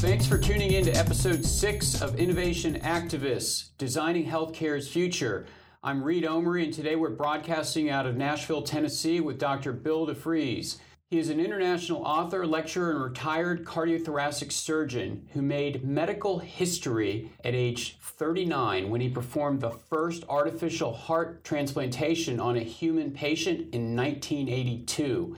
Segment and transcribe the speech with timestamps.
[0.00, 5.44] Thanks for tuning in to episode six of Innovation Activists Designing Healthcare's Future.
[5.82, 9.74] I'm Reed Omery, and today we're broadcasting out of Nashville, Tennessee with Dr.
[9.74, 10.78] Bill DeVries.
[11.10, 17.54] He is an international author, lecturer, and retired cardiothoracic surgeon who made medical history at
[17.54, 23.94] age 39 when he performed the first artificial heart transplantation on a human patient in
[23.94, 25.36] 1982.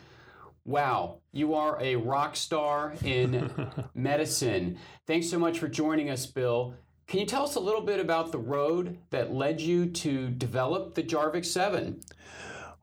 [0.64, 3.50] Wow, you are a rock star in
[3.94, 4.78] medicine.
[5.06, 6.74] Thanks so much for joining us, Bill.
[7.06, 10.94] Can you tell us a little bit about the road that led you to develop
[10.94, 12.00] the Jarvik 7?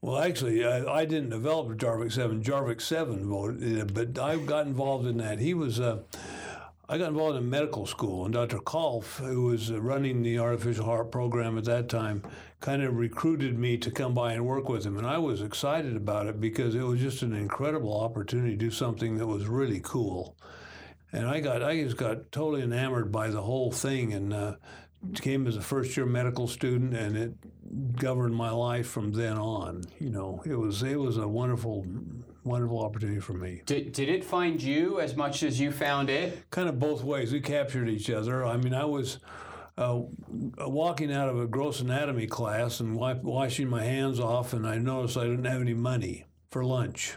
[0.02, 2.44] Well, actually, I, I didn't develop the Jarvik 7.
[2.44, 5.40] Jarvik 7 voted, but I got involved in that.
[5.40, 6.00] He was, uh,
[6.92, 8.58] I got involved in medical school, and Dr.
[8.58, 12.24] Kolff, who was running the artificial heart program at that time,
[12.62, 14.98] kind of recruited me to come by and work with him.
[14.98, 18.72] And I was excited about it because it was just an incredible opportunity to do
[18.72, 20.36] something that was really cool.
[21.12, 24.56] And I got, I just got totally enamored by the whole thing, and uh,
[25.22, 29.84] came as a first year medical student, and it governed my life from then on.
[30.00, 31.86] You know, it was it was a wonderful,
[32.44, 33.62] wonderful opportunity for me.
[33.66, 36.50] Did, did it find you as much as you found it?
[36.52, 37.32] Kind of both ways.
[37.32, 38.46] We captured each other.
[38.46, 39.20] I mean, I was.
[39.78, 40.02] Uh,
[40.68, 45.16] walking out of a gross anatomy class and washing my hands off, and I noticed
[45.16, 47.16] I didn't have any money for lunch.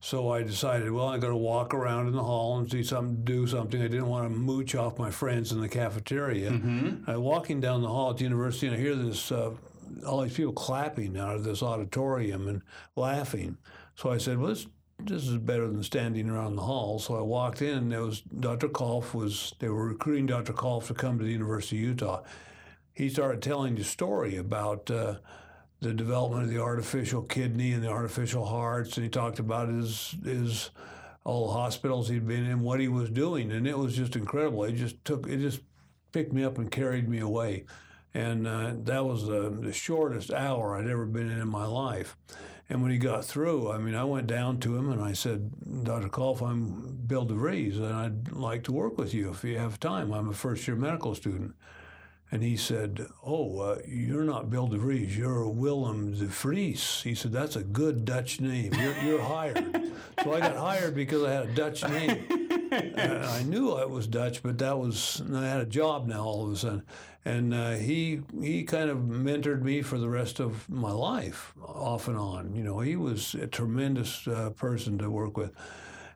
[0.00, 3.24] So I decided, well, I'm going to walk around in the hall and see something,
[3.24, 3.80] do something.
[3.80, 6.50] I didn't want to mooch off my friends in the cafeteria.
[6.50, 7.10] Mm-hmm.
[7.10, 9.52] I walking down the hall at the university, and I hear this uh,
[10.06, 12.60] all these people clapping out of this auditorium and
[12.96, 13.56] laughing.
[13.96, 14.66] So I said, well, this,
[14.98, 16.98] this is better than standing around the hall.
[16.98, 18.68] So I walked in, and there was Dr.
[18.68, 20.52] Kolff was they were recruiting Dr.
[20.52, 22.22] Kolff to come to the University of Utah.
[22.92, 24.90] He started telling the story about.
[24.90, 25.16] Uh,
[25.84, 30.14] the development of the artificial kidney and the artificial hearts, and he talked about his
[30.24, 30.70] his
[31.24, 34.64] the hospitals he'd been in, what he was doing, and it was just incredible.
[34.64, 35.60] It just took it just
[36.12, 37.64] picked me up and carried me away,
[38.12, 42.16] and uh, that was the, the shortest hour I'd ever been in in my life.
[42.68, 45.84] And when he got through, I mean, I went down to him and I said,
[45.84, 46.08] Dr.
[46.08, 50.12] Kolff, I'm Bill DeVries, and I'd like to work with you if you have time.
[50.12, 51.54] I'm a first year medical student.
[52.30, 57.02] And he said, Oh, uh, you're not Bill de Vries, you're Willem de Vries.
[57.02, 58.72] He said, That's a good Dutch name.
[58.74, 59.92] You're, you're hired.
[60.24, 62.43] so I got hired because I had a Dutch name.
[62.74, 66.52] I knew I was Dutch, but that was, I had a job now all of
[66.52, 66.82] a sudden.
[67.24, 72.08] And uh, he, he kind of mentored me for the rest of my life, off
[72.08, 72.54] and on.
[72.54, 75.52] You know, he was a tremendous uh, person to work with.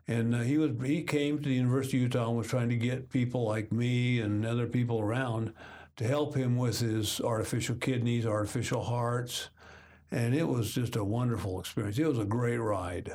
[0.07, 2.75] And uh, he was he came to the University of Utah and was trying to
[2.75, 5.53] get people like me and other people around
[5.97, 9.49] to help him with his artificial kidneys, artificial hearts.
[10.11, 11.99] And it was just a wonderful experience.
[11.99, 13.11] It was a great ride.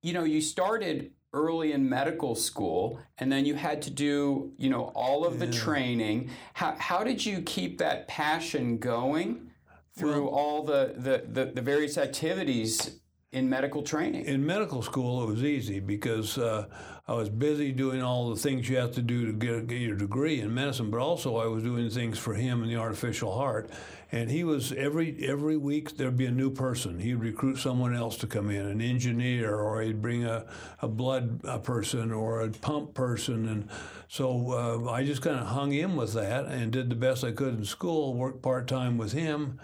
[0.00, 4.70] You know, you started early in medical school and then you had to do, you
[4.70, 5.46] know, all of yeah.
[5.46, 6.30] the training.
[6.54, 9.50] How, how did you keep that passion going
[9.94, 13.00] through well, all the, the, the, the various activities
[13.32, 14.24] in medical training?
[14.24, 16.66] In medical school, it was easy because uh,
[17.06, 19.96] I was busy doing all the things you have to do to get, get, your
[19.96, 23.70] degree in medicine, but also I was doing things for him in the artificial heart.
[24.10, 26.98] And he was every every week there'd be a new person.
[26.98, 30.46] He'd recruit someone else to come in, an engineer, or he'd bring a,
[30.80, 33.48] a blood person or a pump person.
[33.48, 33.68] And
[34.08, 37.32] so uh, I just kind of hung in with that and did the best I
[37.32, 39.60] could in school, worked part time with him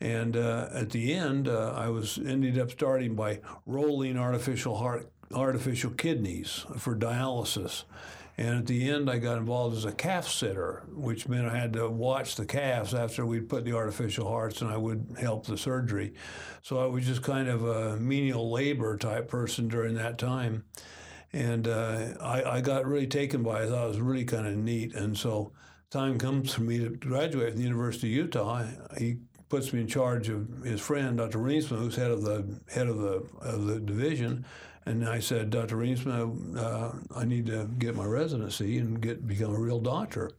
[0.00, 5.10] and uh, at the end, uh, I was ended up starting by rolling artificial heart,
[5.32, 7.84] artificial kidneys for dialysis.
[8.36, 11.72] And at the end, I got involved as a calf sitter, which meant I had
[11.74, 15.56] to watch the calves after we'd put the artificial hearts and I would help the
[15.56, 16.14] surgery.
[16.62, 20.64] So I was just kind of a menial labor type person during that time.
[21.32, 23.66] And uh, I, I, got really taken by it.
[23.66, 24.94] I thought it was really kind of neat.
[24.94, 25.52] And so
[25.90, 28.64] time comes for me to graduate from the University of Utah.
[28.98, 29.18] He
[29.48, 31.38] puts me in charge of his friend, Dr.
[31.38, 34.44] Reemtsma, who's head of the head of the of the division.
[34.86, 35.76] And I said, Dr.
[35.76, 40.30] Reemtsma, uh, I need to get my residency and get become a real doctor.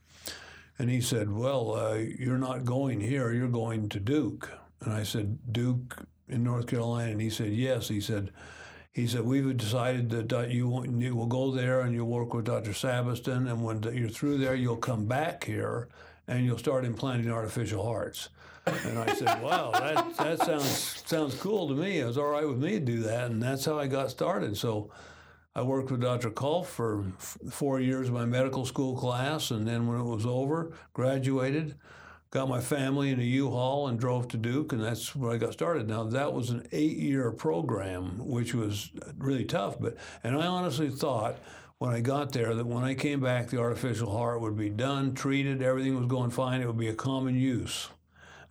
[0.78, 3.32] And he said, Well, uh, you're not going here.
[3.34, 4.52] You're going to Duke.
[4.82, 7.12] And I said, Duke in North Carolina.
[7.12, 7.88] And he said, Yes.
[7.88, 8.32] He said.
[8.92, 12.72] He said, We've decided that you, you will go there and you'll work with Dr.
[12.72, 15.90] Sabiston, and when you're through there, you'll come back here
[16.30, 18.30] and you'll start implanting artificial hearts.
[18.66, 22.00] And I said, "Wow, that that sounds sounds cool to me.
[22.00, 24.58] It was all right with me to do that." And that's how I got started.
[24.58, 24.90] So
[25.56, 26.32] I worked with Dr.
[26.32, 27.06] Kolff for
[27.50, 31.76] four years of my medical school class, and then when it was over, graduated,
[32.32, 35.54] got my family in a U-Haul and drove to Duke, and that's where I got
[35.54, 35.88] started.
[35.88, 39.80] Now that was an eight-year program, which was really tough.
[39.80, 41.38] But and I honestly thought
[41.78, 45.14] when I got there that when I came back, the artificial heart would be done,
[45.14, 46.62] treated, everything was going fine.
[46.62, 47.90] It would be a common use.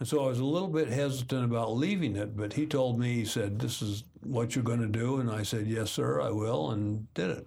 [0.04, 3.14] And so I was a little bit hesitant about leaving it, but he told me,
[3.14, 5.16] he said, This is what you're going to do.
[5.16, 7.46] And I said, Yes, sir, I will, and did it.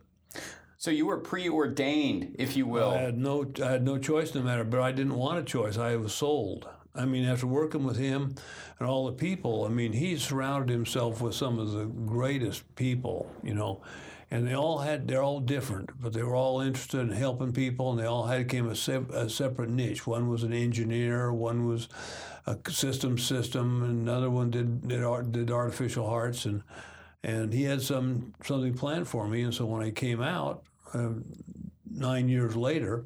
[0.75, 2.89] So you were preordained, if you will.
[2.89, 5.43] I had no, I had no choice in the matter, but I didn't want a
[5.43, 5.77] choice.
[5.77, 6.67] I was sold.
[6.97, 8.35] I mean, after working with him
[8.79, 13.31] and all the people, I mean, he surrounded himself with some of the greatest people,
[13.43, 13.81] you know,
[14.29, 17.91] and they all had, they're all different, but they were all interested in helping people,
[17.91, 20.05] and they all had came a, se- a separate niche.
[20.05, 21.87] One was an engineer, one was
[22.45, 26.63] a system system, and another one did did, art, did artificial hearts, and
[27.23, 29.43] and he had some something planned for me.
[29.43, 31.23] And so when I came out um,
[31.89, 33.05] nine years later,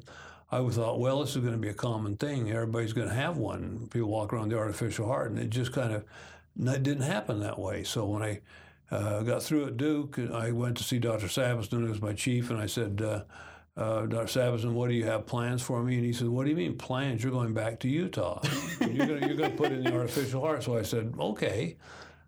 [0.52, 2.50] I thought, well, this is going to be a common thing.
[2.50, 3.88] Everybody's going to have one.
[3.90, 6.04] People walk around the artificial heart, and it just kind of
[6.60, 7.84] it didn't happen that way.
[7.84, 8.40] So when I
[8.90, 11.26] uh, got through at Duke, I went to see Dr.
[11.26, 13.02] Sabiston, who was my chief, and I said.
[13.02, 13.22] Uh,
[13.74, 14.26] uh, Dr.
[14.26, 15.96] Sabiston, what do you have plans for me?
[15.96, 17.22] And he said, What do you mean plans?
[17.22, 18.42] You're going back to Utah.
[18.80, 20.62] you're going to put in the artificial heart.
[20.62, 21.78] So I said, Okay.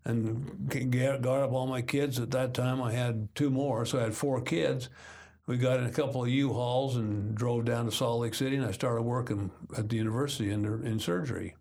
[0.06, 2.18] And got up all my kids.
[2.18, 4.88] At that time, I had two more, so I had four kids.
[5.46, 8.64] We got in a couple of U-Hauls and drove down to Salt Lake City, and
[8.64, 11.54] I started working at the university in, in surgery.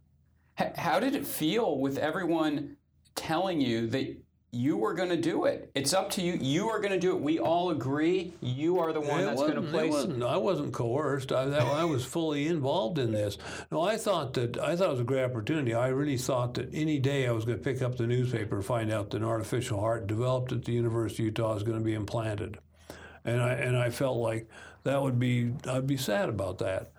[0.56, 2.78] How did it feel with everyone
[3.16, 4.18] telling you that
[4.54, 5.72] you were going to do it.
[5.74, 6.34] It's up to you.
[6.34, 7.22] You are going to do it.
[7.22, 8.34] We all agree.
[8.40, 9.86] You are the one it that's going to place.
[9.86, 11.32] It wasn't, I wasn't coerced.
[11.32, 13.40] I, that, I was fully involved in this.
[13.72, 15.74] No, I thought that I thought it was a great opportunity.
[15.74, 18.66] I really thought that any day I was going to pick up the newspaper and
[18.66, 21.84] find out that an artificial heart developed at the University of Utah is going to
[21.84, 22.60] be implanted,
[23.26, 24.48] and I and I felt like
[24.84, 26.92] that would be I'd be sad about that.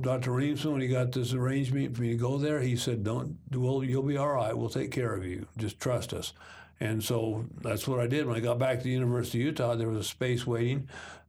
[0.00, 0.32] Dr.
[0.32, 3.84] Reemtsma, when he got this arrangement for me to go there, he said, "Don't, well,
[3.84, 4.56] you'll be all right.
[4.56, 5.46] We'll take care of you.
[5.56, 6.32] Just trust us."
[6.80, 8.26] And so that's what I did.
[8.26, 10.88] When I got back to the University of Utah, there was a space waiting.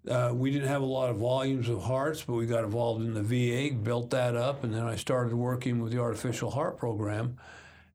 [0.10, 3.14] Uh, we didn't have a lot of volumes of hearts, but we got involved in
[3.14, 7.38] the VA, built that up, and then I started working with the artificial heart program,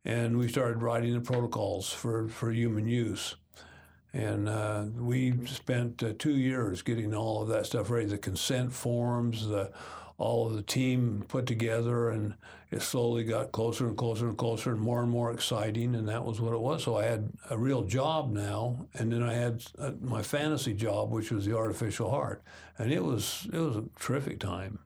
[0.04, 3.36] and we started writing the protocols for, for human use.
[4.14, 8.72] And uh, we spent uh, two years getting all of that stuff ready, the consent
[8.72, 9.72] forms, the
[10.18, 12.34] all of the team put together, and
[12.70, 16.24] it slowly got closer and closer and closer and more and more exciting, and that
[16.24, 16.84] was what it was.
[16.84, 21.10] So I had a real job now, and then I had uh, my fantasy job,
[21.10, 22.42] which was the artificial heart,
[22.78, 24.78] and it was it was a terrific time.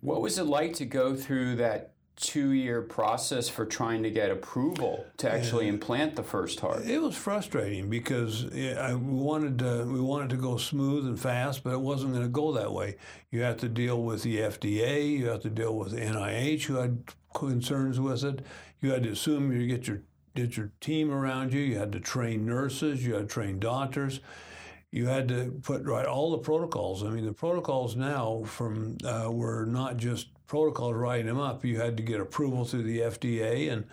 [0.00, 4.30] What was it like to go through that two year process for trying to get
[4.30, 5.72] approval to actually yeah.
[5.72, 6.84] implant the first heart?
[6.84, 11.72] It was frustrating because I wanted to, we wanted to go smooth and fast, but
[11.72, 12.96] it wasn't going to go that way.
[13.30, 16.74] You have to deal with the FDA, you have to deal with the NIH, who
[16.76, 17.04] had
[17.34, 18.44] concerns with it.
[18.80, 20.02] You had to assume you get your
[20.34, 21.60] get your team around you.
[21.60, 23.04] You had to train nurses.
[23.04, 24.20] You had to train doctors
[24.92, 27.02] you had to put right all the protocols.
[27.02, 31.64] I mean, the protocols now from uh, were not just protocols writing them up.
[31.64, 33.86] You had to get approval through the FDA, and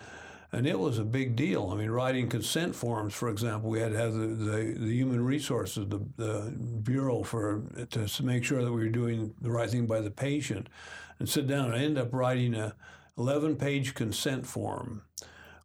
[0.52, 1.70] and it was a big deal.
[1.72, 5.24] I mean, writing consent forms, for example, we had to have the, the, the human
[5.24, 6.52] resources, the, the
[6.82, 7.62] bureau for
[7.92, 10.68] to make sure that we were doing the right thing by the patient,
[11.18, 11.72] and sit down.
[11.72, 12.74] I ended up writing a
[13.16, 15.00] 11 page consent form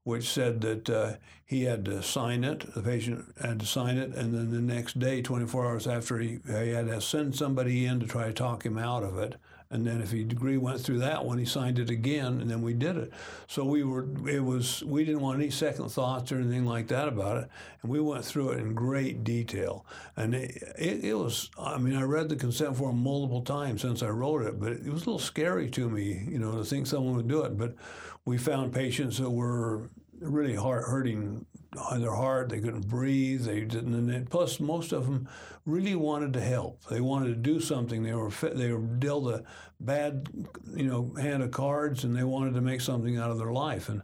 [0.06, 1.14] which said that uh,
[1.44, 5.00] he had to sign it, the patient had to sign it, and then the next
[5.00, 8.64] day, 24 hours after, he, he had to send somebody in to try to talk
[8.64, 9.36] him out of it.
[9.72, 12.62] And then if he degree went through that one, he signed it again, and then
[12.62, 13.12] we did it.
[13.48, 17.08] So we were, it was, we didn't want any second thoughts or anything like that
[17.08, 17.50] about it,
[17.82, 19.86] and we went through it in great detail.
[20.16, 24.04] And it, it, it was, I mean, I read the consent form multiple times since
[24.04, 26.86] I wrote it, but it was a little scary to me, you know, to think
[26.86, 27.58] someone would do it.
[27.58, 27.76] But
[28.24, 31.46] we found patients that were really heart hurting
[31.78, 32.50] on their heart.
[32.50, 33.46] They couldn't breathe.
[33.46, 34.10] They didn't.
[34.10, 35.28] And plus, most of them
[35.66, 36.84] really wanted to help.
[36.86, 38.04] They wanted to do something.
[38.04, 39.44] They were they were dealt a
[39.80, 40.30] bad,
[40.76, 43.90] you know, hand of cards, and they wanted to make something out of their life.
[43.90, 44.02] And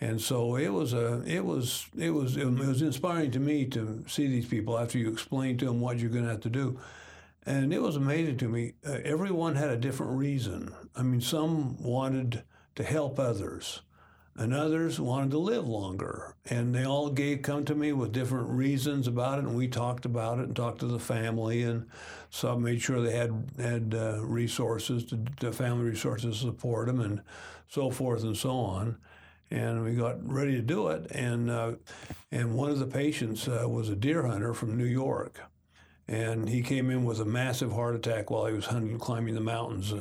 [0.00, 4.04] and so it was a it was it was it was inspiring to me to
[4.06, 6.78] see these people after you explain to them what you're going to have to do.
[7.46, 8.72] And it was amazing to me.
[8.84, 10.74] Uh, everyone had a different reason.
[10.96, 12.42] I mean, some wanted
[12.74, 13.82] to help others
[14.38, 16.34] and others wanted to live longer.
[16.44, 20.04] And they all gave come to me with different reasons about it, and we talked
[20.04, 21.86] about it and talked to the family, and
[22.30, 27.00] some made sure they had had uh, resources, to, to family resources to support them,
[27.00, 27.22] and
[27.68, 28.98] so forth and so on.
[29.50, 31.72] And we got ready to do it, and uh,
[32.32, 35.40] and one of the patients uh, was a deer hunter from New York,
[36.08, 39.40] and he came in with a massive heart attack while he was hunting, climbing the
[39.40, 39.94] mountains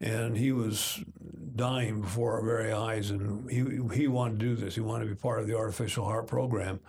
[0.00, 1.02] and he was
[1.56, 3.10] dying before our very eyes.
[3.10, 4.74] And he he wanted to do this.
[4.74, 6.80] He wanted to be part of the artificial heart program.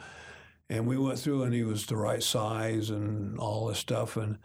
[0.69, 4.17] And we went through, and he was the right size and all this stuff.
[4.17, 4.37] And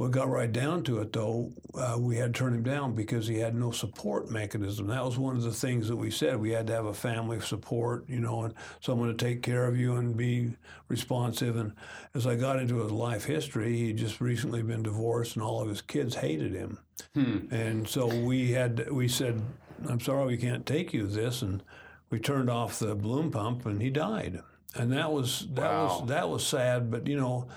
[0.00, 3.26] we got right down to it, though, uh, we had to turn him down because
[3.26, 4.86] he had no support mechanism.
[4.86, 6.40] That was one of the things that we said.
[6.40, 9.76] We had to have a family support, you know, and someone to take care of
[9.76, 10.56] you and be
[10.88, 11.56] responsive.
[11.56, 11.74] And
[12.14, 15.68] as I got into his life history, he'd just recently been divorced, and all of
[15.68, 16.78] his kids hated him.
[17.14, 17.38] Hmm.
[17.50, 19.42] And so we had we said,
[19.86, 21.62] "I'm sorry, we can't take you this," and
[22.08, 24.40] we turned off the balloon pump, and he died.
[24.74, 25.84] And that was that wow.
[25.84, 27.48] was that was sad, but you know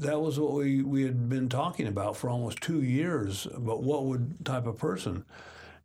[0.00, 4.04] that was what we, we had been talking about for almost two years about what
[4.04, 5.24] would type of person.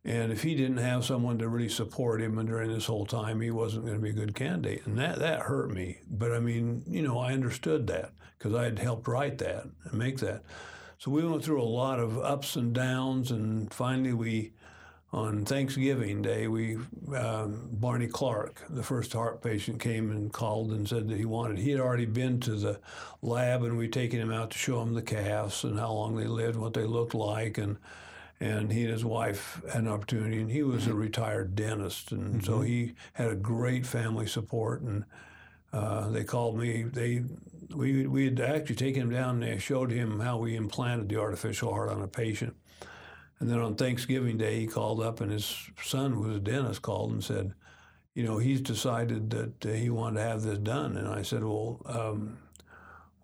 [0.04, 3.40] And if he didn't have someone to really support him and during this whole time,
[3.40, 4.86] he wasn't going to be a good candidate.
[4.86, 5.98] And that, that hurt me.
[6.08, 9.94] But I mean, you know, I understood that because I had helped write that and
[9.94, 10.42] make that.
[10.98, 13.30] So we went through a lot of ups and downs.
[13.30, 14.52] And finally, we
[15.12, 16.76] on Thanksgiving Day, we
[17.16, 21.58] um, Barney Clark, the first heart patient, came and called and said that he wanted.
[21.58, 22.80] He had already been to the
[23.20, 26.26] lab, and we'd taken him out to show him the calves and how long they
[26.26, 27.76] lived, what they looked like, and
[28.38, 30.40] and he and his wife had an opportunity.
[30.40, 32.44] And he was a retired dentist, and mm-hmm.
[32.44, 34.80] so he had a great family support.
[34.82, 35.04] And
[35.72, 36.84] uh, they called me.
[36.84, 37.24] They
[37.74, 39.42] we we had actually taken him down.
[39.42, 42.54] and They showed him how we implanted the artificial heart on a patient
[43.40, 46.82] and then on Thanksgiving Day, he called up, and his son, who was a dentist,
[46.82, 47.54] called and said,
[48.14, 51.42] "You know, he's decided that uh, he wanted to have this done." And I said,
[51.42, 52.38] "Well, um,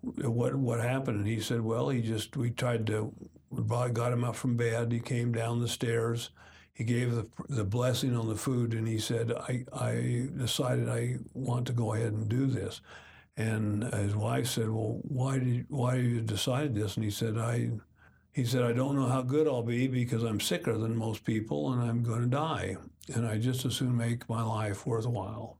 [0.01, 3.13] what what happened?" And he said, "Well, he just we tried to,
[3.51, 4.91] we got him up from bed.
[4.91, 6.31] He came down the stairs."
[6.73, 11.15] He gave the, the blessing on the food, and he said, I, I decided I
[11.33, 12.81] want to go ahead and do this.
[13.35, 17.71] And his wife said, "Well, why did why you decide this?" And he said, "I
[18.37, 21.73] he said, I don't know how good I'll be because I'm sicker than most people
[21.73, 22.77] and I'm going to die.
[23.15, 25.57] And I just as soon make my life worthwhile.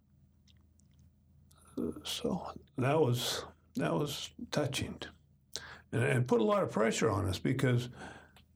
[2.03, 3.45] So that was
[3.77, 4.95] that was touching,
[5.91, 7.89] and, put a lot of pressure on us because,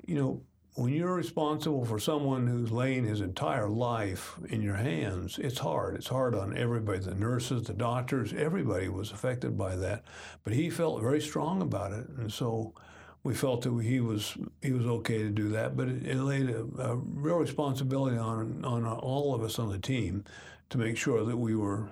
[0.06, 0.44] you know,
[0.76, 5.96] when you're responsible for someone who's laying his entire life in your hands, it's hard.
[5.96, 10.04] It's hard on everybody the nurses, the doctors, everybody was affected by that.
[10.44, 12.08] But he felt very strong about it.
[12.20, 12.76] And so
[13.24, 16.50] we felt that he was he was okay to do that, but it, it laid
[16.50, 20.24] a, a, real responsibility on on all of us on the team
[20.70, 21.90] to make sure that we were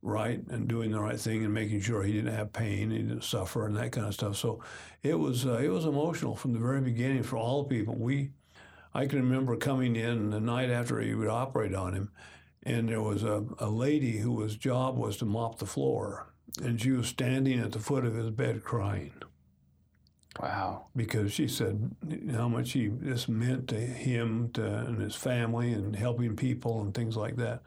[0.00, 3.24] right and doing the right thing and making sure he didn't have pain, he didn't
[3.24, 4.36] suffer, and that kind of stuff.
[4.36, 4.62] So
[5.02, 7.96] it was uh, it was emotional from the very beginning for all people.
[7.96, 8.30] We
[8.94, 12.12] I can remember coming in the night after he would operate on him,
[12.62, 16.28] and there was a, a lady whose job was to mop the floor,
[16.62, 19.12] and she was standing at the foot of his bed crying
[20.40, 20.86] Wow.
[20.94, 21.90] Because she said
[22.32, 26.94] how much he this meant to him to, and his family and helping people and
[26.94, 27.62] things like that.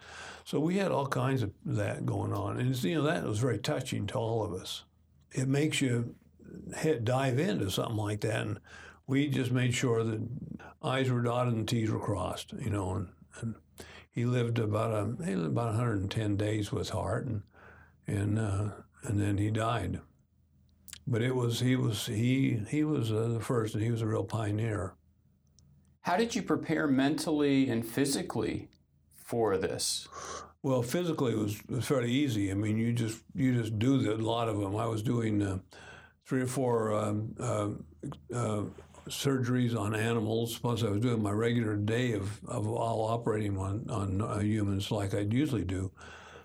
[0.46, 2.60] So we had all kinds of that going on.
[2.60, 4.84] And you know, that was very touching to all of us.
[5.32, 6.16] It makes you
[6.78, 8.42] hit, dive into something like that.
[8.42, 8.60] And
[9.06, 10.22] we just made sure that
[10.82, 13.10] I's were dotted and T's were crossed, you know, and,
[13.42, 13.56] and
[14.10, 17.42] he lived about a, he lived about 110 days with heart and,
[18.08, 18.70] and, uh,
[19.04, 20.00] and then he died
[21.12, 24.08] but it was he was he he was uh, the first, and he was a
[24.08, 24.94] real pioneer.
[26.02, 28.70] How did you prepare mentally and physically
[29.14, 30.08] for this?
[30.64, 32.50] Well, physically it was, it was fairly easy.
[32.50, 34.76] I mean, you just you just do the, a lot of them.
[34.78, 35.60] I was doing uh,
[36.26, 37.70] three or four um, uh,
[38.34, 38.64] uh,
[39.10, 40.58] surgeries on animals.
[40.60, 44.92] Plus, I was doing my regular day of, of all operating on on uh, humans
[44.92, 45.92] like I usually do.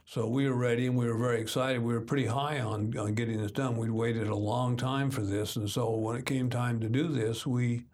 [0.09, 1.83] So we were ready and we were very excited.
[1.83, 3.77] We were pretty high on, on getting this done.
[3.77, 5.57] We'd waited a long time for this.
[5.57, 7.87] And so when it came time to do this, we,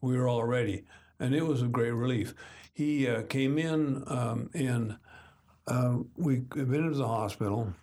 [0.00, 0.84] we were all ready.
[1.20, 2.34] And it was a great relief.
[2.72, 4.96] He uh, came in um, and
[5.66, 7.74] uh, we admitted to the hospital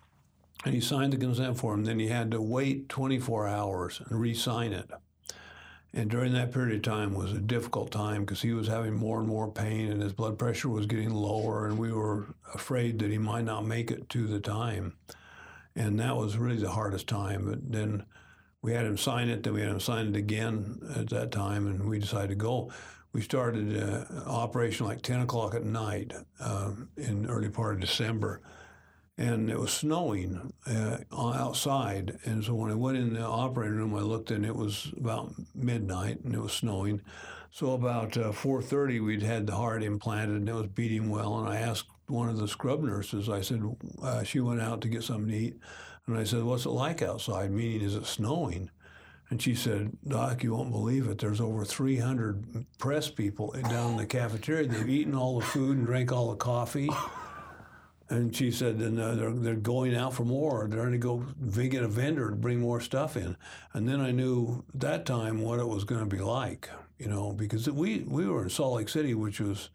[0.64, 1.84] and he signed the consent form.
[1.84, 4.90] Then he had to wait 24 hours and re sign it.
[5.96, 9.18] And during that period of time was a difficult time because he was having more
[9.18, 13.10] and more pain and his blood pressure was getting lower and we were afraid that
[13.10, 14.92] he might not make it to the time.
[15.74, 17.46] And that was really the hardest time.
[17.46, 18.04] But then
[18.60, 21.66] we had him sign it, then we had him sign it again at that time
[21.66, 22.70] and we decided to go.
[23.14, 28.42] We started uh, operation like 10 o'clock at night um, in early part of December
[29.18, 32.18] and it was snowing uh, outside.
[32.24, 35.32] And so when I went in the operating room, I looked and it was about
[35.54, 37.00] midnight and it was snowing.
[37.50, 41.38] So about uh, 4:30, we'd had the heart implanted and it was beating well.
[41.38, 43.30] And I asked one of the scrub nurses.
[43.30, 43.62] I said
[44.02, 45.56] uh, she went out to get something to eat,
[46.06, 47.50] and I said, "What's it like outside?
[47.50, 48.70] Meaning, is it snowing?"
[49.28, 51.18] And she said, Doc, you won't believe it.
[51.18, 54.68] There's over 300 press people down in the cafeteria.
[54.68, 56.88] They've eaten all the food and drank all the coffee
[58.08, 60.68] And she said, then uh, they're, they're going out for more.
[60.68, 61.18] They're going to go
[61.50, 63.36] get a vendor to bring more stuff in.
[63.72, 67.32] And then I knew that time what it was going to be like, you know,
[67.32, 69.70] because we, we were in Salt Lake City, which was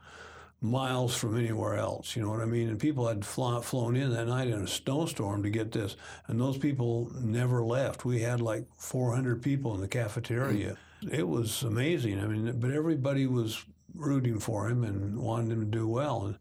[0.61, 2.15] miles from anywhere else.
[2.15, 2.69] You know what I mean?
[2.69, 5.95] And people had fly, flown in that night in a snowstorm to get this,
[6.27, 8.05] and those people never left.
[8.05, 10.77] We had like 400 people in the cafeteria.
[11.11, 12.19] It was amazing.
[12.19, 16.37] I mean, but everybody was rooting for him and wanted him to do well, and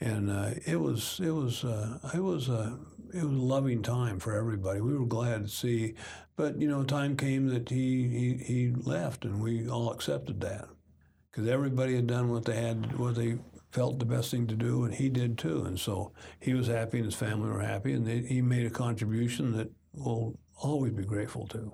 [0.00, 2.78] and uh, it was it was uh, it was a
[3.12, 4.80] it was a loving time for everybody.
[4.80, 5.94] We were glad to see,
[6.36, 10.68] but you know, time came that he he, he left, and we all accepted that
[11.30, 13.38] because everybody had done what they had what they
[13.72, 15.62] felt the best thing to do, and he did too.
[15.64, 18.70] And so he was happy, and his family were happy, and they, he made a
[18.70, 21.72] contribution that we'll always be grateful to.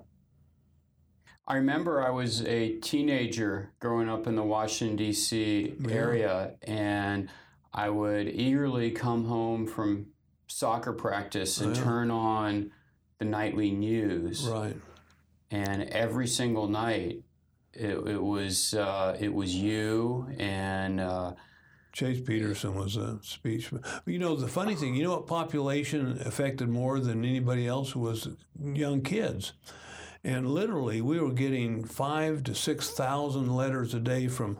[1.49, 5.75] I remember I was a teenager growing up in the Washington, D.C.
[5.79, 5.95] Yeah.
[5.95, 7.31] area, and
[7.77, 10.07] I would eagerly come home from
[10.49, 11.83] soccer practice and yeah.
[11.83, 12.71] turn on
[13.19, 14.49] the nightly news.
[14.49, 14.77] Right.
[15.51, 17.23] And every single night,
[17.75, 21.35] it, it was uh, it was you and uh,
[21.93, 23.71] Chase Peterson was a speech.
[24.07, 28.29] You know, the funny thing, you know what population affected more than anybody else was
[28.59, 29.53] young kids.
[30.25, 34.59] And literally, we were getting five to 6,000 letters a day from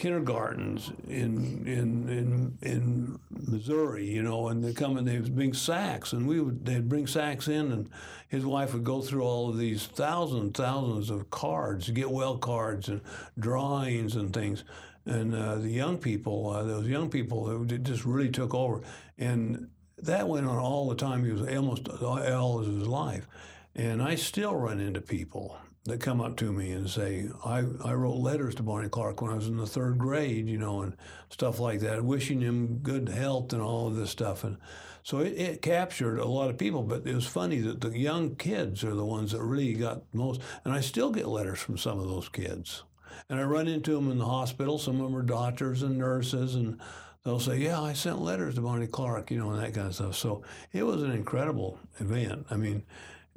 [0.00, 6.14] kindergartens in in in in Missouri, you know, and they come and they bring sacks,
[6.14, 7.90] and we would they'd bring sacks in, and
[8.26, 12.88] his wife would go through all of these thousands thousands of cards, get well cards
[12.88, 13.02] and
[13.38, 14.64] drawings and things,
[15.04, 18.80] and uh, the young people, uh, those young people, who just really took over,
[19.18, 21.26] and that went on all the time.
[21.26, 23.28] He was almost all of his life,
[23.76, 27.94] and I still run into people that come up to me and say, I, I
[27.94, 30.94] wrote letters to Barney Clark when I was in the third grade, you know, and
[31.30, 34.44] stuff like that, wishing him good health and all of this stuff.
[34.44, 34.58] And
[35.02, 38.36] so it, it, captured a lot of people, but it was funny that the young
[38.36, 40.42] kids are the ones that really got most.
[40.64, 42.82] And I still get letters from some of those kids.
[43.30, 44.78] And I run into them in the hospital.
[44.78, 46.80] Some of them are doctors and nurses, and
[47.24, 49.94] they'll say, "Yeah, I sent letters to Barney Clark," you know, and that kind of
[49.94, 50.16] stuff.
[50.16, 52.46] So it was an incredible event.
[52.50, 52.82] I mean,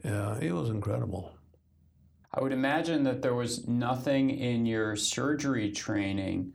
[0.06, 1.34] uh, it was incredible.
[2.34, 6.54] I would imagine that there was nothing in your surgery training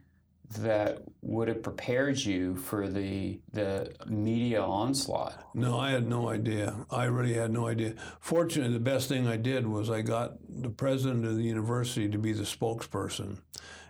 [0.59, 5.45] that would have prepared you for the the media onslaught?
[5.55, 6.75] No, I had no idea.
[6.91, 7.95] I really had no idea.
[8.21, 12.19] Fortunately, the best thing I did was I got the president of the university to
[12.19, 13.39] be the spokesperson.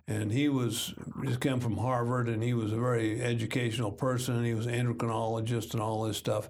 [0.08, 4.42] And he was just came from Harvard, and he was a very educational person.
[4.44, 6.48] He was an endocrinologist and all this stuff.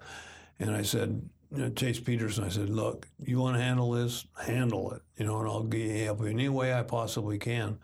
[0.61, 1.29] And I said,
[1.77, 4.27] Chase Peterson, I said, look, you want to handle this?
[4.39, 7.79] Handle it, you know, and I'll help you any way I possibly can.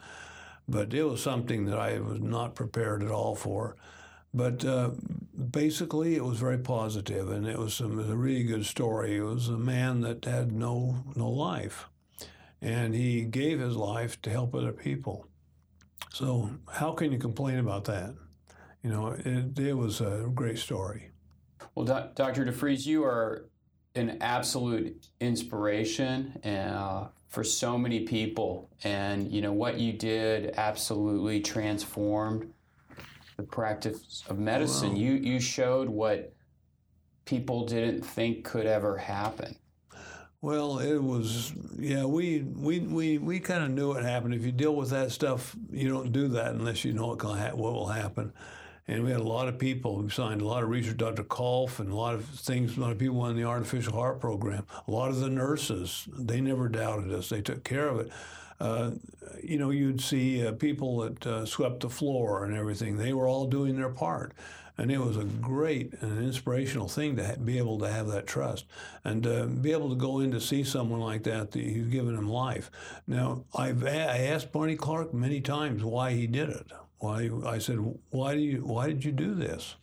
[0.69, 3.77] But it was something that I was not prepared at all for.
[4.35, 4.91] But uh,
[5.51, 9.17] basically, it was very positive, and it was, some, it was a really good story.
[9.17, 11.89] It was a man that had no no life,
[12.61, 15.29] and he gave his life to help other people.
[16.13, 18.15] So how can you complain about that?
[18.83, 21.13] You know, it, it was a great story.
[21.77, 22.45] Well, Dr.
[22.45, 23.49] DeVries, you are
[23.95, 31.41] an absolute inspiration uh, for so many people, and you know what you did absolutely
[31.41, 32.53] transformed
[33.37, 34.91] the practice of medicine.
[34.91, 34.99] Wow.
[34.99, 36.33] You you showed what
[37.25, 39.57] people didn't think could ever happen.
[40.41, 42.05] Well, it was yeah.
[42.05, 44.35] We we we, we kind of knew it happened.
[44.35, 47.73] If you deal with that stuff, you don't do that unless you know what, what
[47.73, 48.33] will happen.
[48.87, 51.25] And we had a lot of people who signed a lot of research, Dr.
[51.25, 54.67] Kolff, and a lot of things, a lot of people in the artificial heart program.
[54.87, 57.31] A lot of the nurses, they never doubted us.
[57.31, 58.11] They took care of it.
[58.61, 58.91] Uh,
[59.43, 62.97] you know, you'd see uh, people that uh, swept the floor and everything.
[62.97, 64.33] They were all doing their part.
[64.77, 68.27] And it was a great and inspirational thing to ha- be able to have that
[68.27, 68.67] trust
[69.05, 72.17] and uh, be able to go in to see someone like that that you've given
[72.17, 72.71] him life.
[73.07, 76.67] Now, I've a- I asked Barney Clark many times why he did it.
[76.99, 77.79] Why I said,
[78.11, 79.77] why do you why did you do this?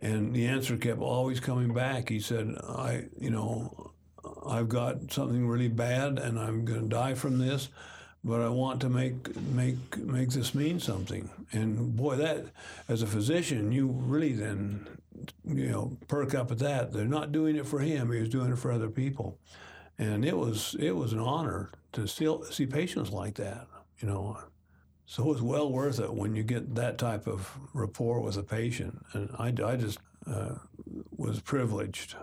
[0.00, 2.08] And the answer kept always coming back.
[2.08, 3.92] He said, I you know,
[4.46, 7.68] I've got something really bad and I'm going to die from this,
[8.24, 11.30] but I want to make make make this mean something.
[11.52, 12.46] And boy, that
[12.88, 14.86] as a physician, you really then
[15.44, 16.92] you know perk up at that.
[16.92, 19.38] They're not doing it for him; he was doing it for other people,
[19.98, 23.66] and it was it was an honor to see, see patients like that.
[23.98, 24.38] You know,
[25.10, 29.04] so it's well worth it when you get that type of rapport with a patient.
[29.12, 30.54] And I, I just uh,
[31.16, 32.14] was privileged.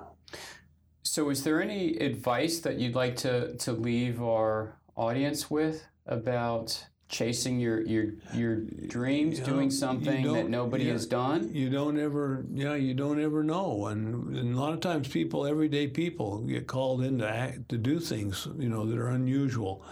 [1.03, 6.87] So, is there any advice that you'd like to, to leave our audience with about
[7.09, 8.55] chasing your your your
[8.87, 11.53] dreams, You doing know, you something that nobody has done.
[11.53, 15.45] You don't ever, yeah, you don't ever know, and, and a lot of times people,
[15.45, 19.83] everyday people, get called in to act, to do things, you know, that are unusual,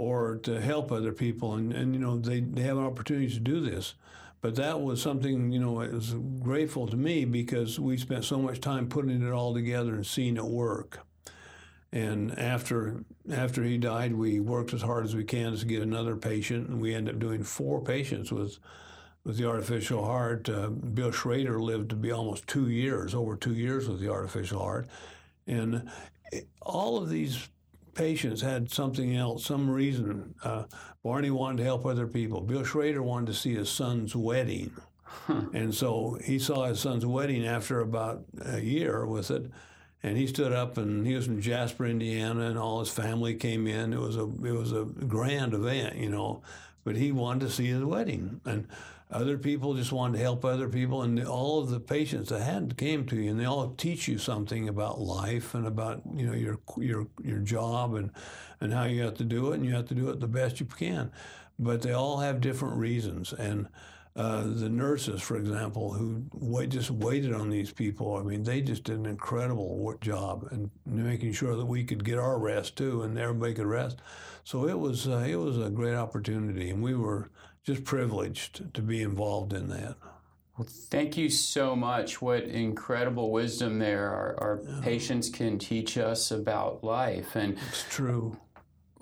[0.00, 3.60] or to help other people, and, and you know they, they have opportunities to do
[3.60, 3.94] this.
[4.40, 8.38] But that was something, you know, it was grateful to me because we spent so
[8.38, 11.00] much time putting it all together and seeing it work.
[11.92, 16.16] And after after he died, we worked as hard as we can to get another
[16.16, 18.58] patient, and we ended up doing four patients with
[19.24, 20.48] with the artificial heart.
[20.48, 24.60] Uh, Bill Schroeder lived to be almost two years, over two years with the artificial
[24.60, 24.88] heart,
[25.46, 25.90] and
[26.32, 27.48] it- all of these
[28.00, 30.34] patients had something else, some reason.
[30.42, 30.64] Uh,
[31.04, 32.40] Barney wanted to help other people.
[32.40, 34.72] Bill Schroeder wanted to see his son's wedding.
[35.52, 39.50] And so he saw his son's wedding after about a year with it,
[40.02, 43.66] and he stood up and he was from Jasper, Indiana, and all his family came
[43.66, 43.92] in.
[43.92, 46.42] It was a it was a grand event, you know,
[46.84, 48.66] but he wanted to see his wedding, and
[49.10, 52.76] other people just wanted to help other people, and all of the patients that had
[52.76, 56.32] came to you, and they all teach you something about life and about you know
[56.34, 58.10] your your your job and
[58.60, 60.60] and how you have to do it, and you have to do it the best
[60.60, 61.10] you can,
[61.58, 63.68] but they all have different reasons and.
[64.20, 68.16] Uh, the nurses, for example, who wait, just waited on these people.
[68.16, 72.18] I mean, they just did an incredible job and making sure that we could get
[72.18, 74.02] our rest too, and everybody could rest.
[74.44, 77.30] So it was uh, it was a great opportunity, and we were
[77.64, 79.96] just privileged to be involved in that.
[80.58, 82.20] Well, thank you so much.
[82.20, 84.10] What incredible wisdom there.
[84.10, 87.34] Our, our patients can teach us about life.
[87.36, 88.36] And It's true.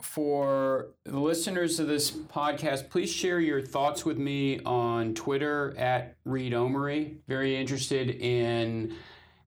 [0.00, 6.16] For the listeners of this podcast, please share your thoughts with me on Twitter at
[6.24, 7.16] Reed Omery.
[7.26, 8.94] Very interested in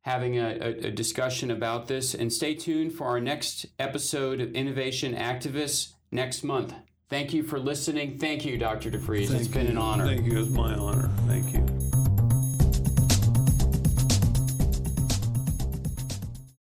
[0.02, 2.14] having a, a, discussion about this.
[2.14, 6.74] And stay tuned for our next episode of Innovation Activists next month.
[7.10, 8.18] Thank you for listening.
[8.18, 8.90] Thank you, Dr.
[8.90, 9.34] DeVries.
[9.34, 10.08] it's been an honor.
[10.08, 10.40] Thank you.
[10.42, 11.10] It's my honor.
[11.28, 11.61] Thank you.